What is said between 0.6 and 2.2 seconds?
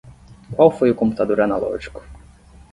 foi o computador analógico?